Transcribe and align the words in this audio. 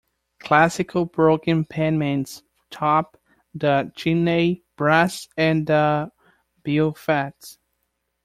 Classical 0.39 1.05
broken 1.05 1.63
pediments 1.63 2.41
top 2.71 3.17
the 3.53 3.91
chimney 3.95 4.63
breast 4.75 5.29
and 5.37 5.67
the 5.67 6.11
beaufats. 6.65 7.59